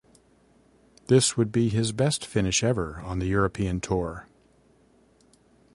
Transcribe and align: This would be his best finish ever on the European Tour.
This 1.09 1.37
would 1.37 1.51
be 1.51 1.69
his 1.69 1.91
best 1.91 2.25
finish 2.25 2.63
ever 2.63 3.01
on 3.01 3.19
the 3.19 3.27
European 3.27 3.79
Tour. 3.79 4.25